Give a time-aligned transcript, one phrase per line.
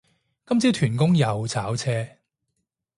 [0.47, 2.07] 今朝屯公又炒車